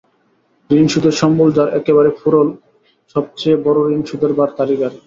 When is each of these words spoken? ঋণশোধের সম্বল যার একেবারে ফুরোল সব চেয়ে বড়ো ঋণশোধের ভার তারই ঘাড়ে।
ঋণশোধের 0.69 1.15
সম্বল 1.21 1.47
যার 1.57 1.69
একেবারে 1.79 2.09
ফুরোল 2.19 2.47
সব 3.11 3.23
চেয়ে 3.37 3.57
বড়ো 3.65 3.81
ঋণশোধের 3.91 4.31
ভার 4.37 4.49
তারই 4.57 4.77
ঘাড়ে। 4.81 4.97